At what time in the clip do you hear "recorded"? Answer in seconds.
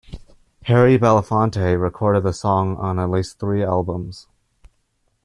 1.79-2.23